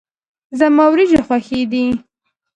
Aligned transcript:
زما 0.59 0.83
وريجي 0.91 1.19
خوښي 1.27 1.61
دي. 1.71 1.85